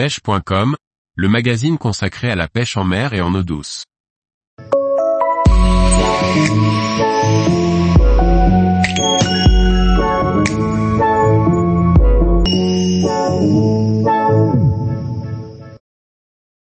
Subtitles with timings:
[0.00, 0.76] pêche.com,
[1.14, 3.84] le magazine consacré à la pêche en mer et en eau douce.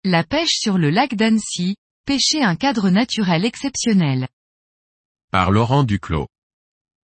[0.04, 4.28] La pêche sur le lac d'Annecy, pêcher un cadre naturel exceptionnel.
[5.30, 6.26] Par Laurent Duclos.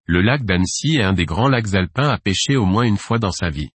[0.05, 3.17] Le lac d'Annecy est un des grands lacs alpins à pêcher au moins une fois
[3.17, 3.69] dans sa vie.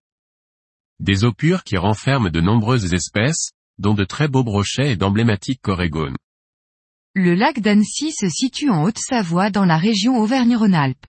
[1.02, 5.60] Des eaux pures qui renferment de nombreuses espèces, dont de très beaux brochets et d'emblématiques
[5.64, 6.16] corégones.
[7.16, 11.04] Le lac d'Annecy se situe en Haute-Savoie dans la région Auvergne-Rhône-Alpes.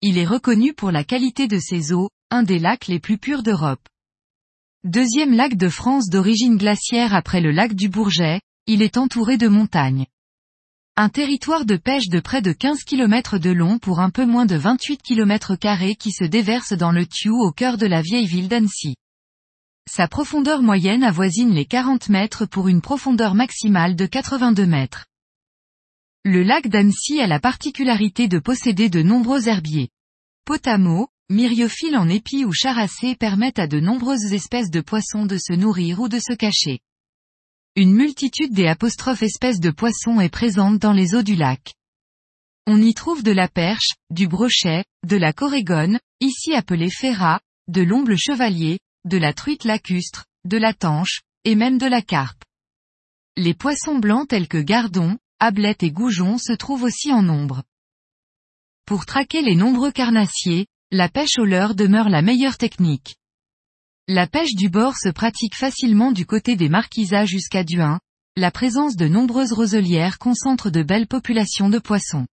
[0.00, 3.42] Il est reconnu pour la qualité de ses eaux, un des lacs les plus purs
[3.42, 3.86] d'Europe.
[4.84, 9.48] Deuxième lac de France d'origine glaciaire après le lac du Bourget, il est entouré de
[9.48, 10.06] montagnes.
[10.96, 14.46] Un territoire de pêche de près de 15 km de long pour un peu moins
[14.46, 15.56] de 28 km
[15.98, 18.96] qui se déverse dans le Thioux au cœur de la vieille ville d'Annecy.
[19.88, 25.06] Sa profondeur moyenne avoisine les 40 mètres pour une profondeur maximale de 82 mètres.
[26.24, 29.90] Le lac d'Annecy a la particularité de posséder de nombreux herbiers.
[30.44, 35.52] Potamo, myriophiles en épis ou characées permettent à de nombreuses espèces de poissons de se
[35.52, 36.80] nourrir ou de se cacher.
[37.76, 41.74] Une multitude des apostrophes espèces de poissons est présente dans les eaux du lac.
[42.66, 47.82] On y trouve de la perche, du brochet, de la corégone, ici appelée ferra, de
[47.82, 52.42] l'omble chevalier, de la truite lacustre, de la tanche, et même de la carpe.
[53.36, 57.62] Les poissons blancs tels que gardons, ablettes et goujons se trouvent aussi en nombre.
[58.84, 63.16] Pour traquer les nombreux carnassiers, la pêche au leurre demeure la meilleure technique.
[64.08, 68.00] La pêche du bord se pratique facilement du côté des marquisats jusqu'à Duin,
[68.36, 72.26] la présence de nombreuses roselières concentre de belles populations de poissons.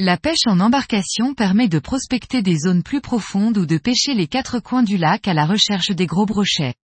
[0.00, 4.26] La pêche en embarcation permet de prospecter des zones plus profondes ou de pêcher les
[4.26, 6.74] quatre coins du lac à la recherche des gros brochets.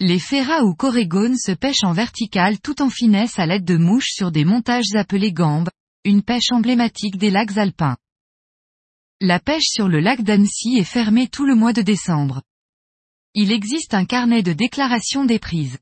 [0.00, 4.10] Les ferras ou corégones se pêchent en vertical tout en finesse à l'aide de mouches
[4.10, 5.70] sur des montages appelés gambes,
[6.04, 7.96] une pêche emblématique des lacs alpins.
[9.20, 12.42] La pêche sur le lac d'Annecy est fermée tout le mois de décembre.
[13.34, 15.78] Il existe un carnet de déclaration des prises.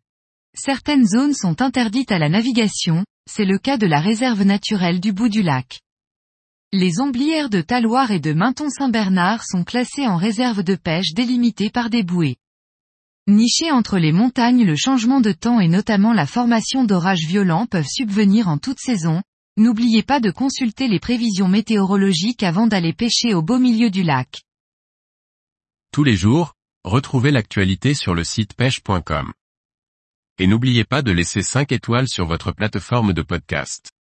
[0.54, 5.14] Certaines zones sont interdites à la navigation, c'est le cas de la réserve naturelle du
[5.14, 5.80] bout du lac.
[6.76, 11.88] Les omblières de Taloir et de Menton-Saint-Bernard sont classées en réserve de pêche délimitées par
[11.88, 12.36] des bouées.
[13.28, 17.86] Nichées entre les montagnes le changement de temps et notamment la formation d'orages violents peuvent
[17.86, 19.22] subvenir en toute saison,
[19.56, 24.42] n'oubliez pas de consulter les prévisions météorologiques avant d'aller pêcher au beau milieu du lac.
[25.92, 29.32] Tous les jours, retrouvez l'actualité sur le site pêche.com.
[30.40, 33.93] Et n'oubliez pas de laisser 5 étoiles sur votre plateforme de podcast.